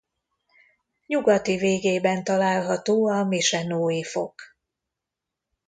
[1.07, 4.41] Nyugati végében található a Misenói-fok.